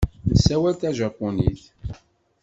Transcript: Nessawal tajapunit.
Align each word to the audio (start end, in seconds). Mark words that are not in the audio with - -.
Nessawal 0.29 0.75
tajapunit. 0.75 1.61